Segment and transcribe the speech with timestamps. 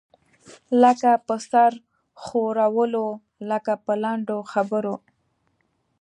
[0.81, 1.71] لکه په سر
[2.23, 3.07] ښورولو،
[3.49, 4.95] لکه په لنډو خبرو.